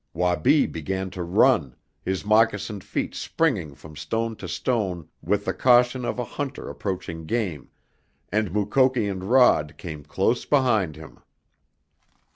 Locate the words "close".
10.03-10.43